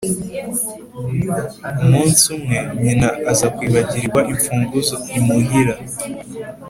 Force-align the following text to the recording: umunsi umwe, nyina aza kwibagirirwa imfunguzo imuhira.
umunsi 1.83 2.23
umwe, 2.35 2.57
nyina 2.81 3.09
aza 3.31 3.47
kwibagirirwa 3.55 4.19
imfunguzo 4.31 4.95
imuhira. 5.17 5.75